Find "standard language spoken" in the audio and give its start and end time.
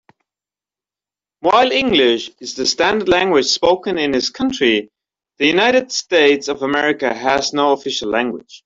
2.65-3.99